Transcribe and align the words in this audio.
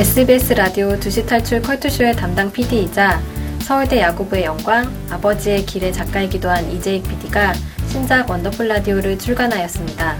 SBS 0.00 0.54
라디오 0.54 0.98
2시 0.98 1.26
탈출 1.26 1.60
컬투쇼의 1.60 2.16
담당 2.16 2.50
PD이자 2.50 3.20
서울대 3.60 4.00
야구부의 4.00 4.44
영광, 4.44 4.90
아버지의 5.10 5.66
길의 5.66 5.92
작가이기도 5.92 6.48
한 6.48 6.70
이재익 6.70 7.02
PD가 7.02 7.52
신작 7.86 8.30
원더풀 8.30 8.66
라디오를 8.66 9.18
출간하였습니다. 9.18 10.16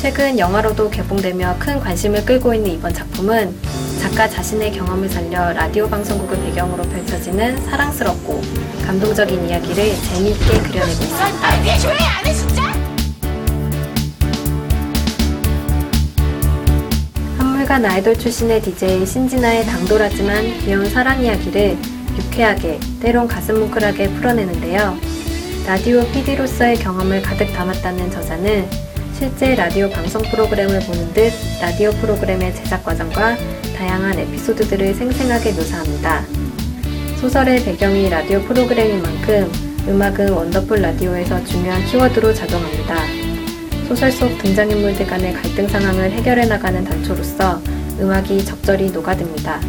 최근 0.00 0.38
영화로도 0.38 0.88
개봉되며 0.88 1.56
큰 1.58 1.80
관심을 1.80 2.24
끌고 2.24 2.54
있는 2.54 2.70
이번 2.70 2.94
작품은 2.94 3.54
작가 4.00 4.26
자신의 4.26 4.72
경험을 4.72 5.06
살려 5.10 5.52
라디오 5.52 5.86
방송국을 5.86 6.42
배경으로 6.42 6.82
펼쳐지는 6.84 7.62
사랑스럽고 7.66 8.40
감동적인 8.86 9.50
이야기를 9.50 9.76
재미있게 9.76 10.46
그려내고 10.62 11.04
있습니다. 11.04 12.81
한물간 17.72 17.86
아이돌 17.86 18.18
출신의 18.18 18.60
DJ 18.60 19.06
신진아의 19.06 19.64
당돌하지만 19.64 20.58
귀여운 20.58 20.84
사랑 20.90 21.22
이야기를 21.22 21.78
유쾌하게, 22.18 22.78
때론 23.00 23.26
가슴 23.26 23.60
뭉클하게 23.60 24.10
풀어내는데요. 24.10 24.98
라디오 25.66 26.04
PD로서의 26.12 26.76
경험을 26.76 27.22
가득 27.22 27.50
담았다는 27.52 28.10
저자는 28.10 28.68
실제 29.14 29.54
라디오 29.54 29.88
방송 29.88 30.20
프로그램을 30.20 30.80
보는 30.80 31.14
듯 31.14 31.32
라디오 31.62 31.90
프로그램의 31.92 32.54
제작 32.56 32.84
과정과 32.84 33.38
다양한 33.76 34.18
에피소드들을 34.18 34.94
생생하게 34.94 35.52
묘사합니다. 35.52 36.26
소설의 37.20 37.64
배경이 37.64 38.10
라디오 38.10 38.42
프로그램인 38.42 39.02
만큼 39.02 39.50
음악은 39.88 40.28
원더풀 40.28 40.82
라디오에서 40.82 41.42
중요한 41.44 41.82
키워드로 41.86 42.34
작용합니다. 42.34 43.21
소설 43.92 44.10
속 44.10 44.38
등장인물들 44.38 45.06
간의 45.06 45.34
갈등 45.34 45.68
상황을 45.68 46.10
해결해 46.12 46.46
나가는 46.46 46.82
단초로서 46.82 47.60
음악이 48.00 48.42
적절히 48.42 48.90
녹아듭니다. 48.90 49.60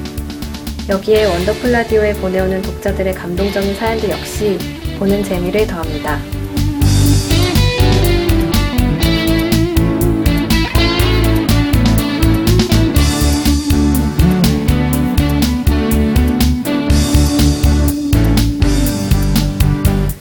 여기에 0.88 1.26
원더풀 1.26 1.74
라디오에 1.74 2.14
보내오는 2.14 2.62
독자들의 2.62 3.16
감동적인 3.16 3.76
사연들 3.76 4.10
역시 4.12 4.58
보는 4.98 5.26
재미를 5.26 5.68
더합니다. 5.68 6.22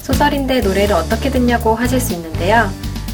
소설인데 0.01 0.61
노래를 0.61 0.93
어떻게 0.97 1.31
듣냐고 1.31 1.77
하실 1.77 2.01
수 2.01 2.15
있는데요. 2.15 2.69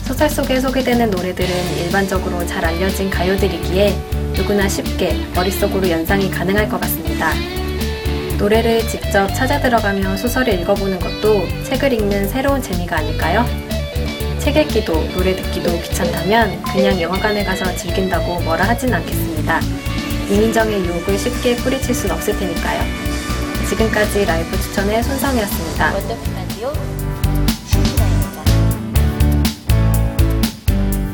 소설 0.09 0.31
속에 0.31 0.59
소개되는 0.59 1.11
노래들은 1.11 1.77
일반적으로 1.77 2.45
잘 2.47 2.65
알려진 2.65 3.11
가요들이기에 3.11 3.95
누구나 4.35 4.67
쉽게 4.67 5.15
머릿속으로 5.35 5.87
연상이 5.91 6.31
가능할 6.31 6.67
것 6.67 6.81
같습니다. 6.81 7.31
노래를 8.39 8.89
직접 8.89 9.29
찾아 9.35 9.61
들어가며 9.61 10.17
소설을 10.17 10.61
읽어보는 10.61 10.99
것도 10.99 11.47
책을 11.65 11.93
읽는 11.93 12.27
새로운 12.27 12.63
재미가 12.63 12.97
아닐까요? 12.97 13.45
책 14.39 14.57
읽기도 14.57 14.95
노래 15.13 15.37
듣기도 15.37 15.79
귀찮다면 15.83 16.63
그냥 16.63 16.99
영화관에 16.99 17.45
가서 17.45 17.77
즐긴다고 17.77 18.41
뭐라 18.41 18.67
하진 18.67 18.95
않겠습니다. 18.95 19.61
이민정의 20.31 20.87
유혹을 20.87 21.19
쉽게 21.19 21.57
뿌리칠 21.57 21.95
순 21.95 22.11
없을 22.11 22.35
테니까요. 22.39 22.83
지금까지 23.69 24.25
라이브 24.25 24.59
추천의 24.59 25.03
손성이었습니다. 25.03 25.93
원더풀 25.93 26.35
라디오 26.35 26.98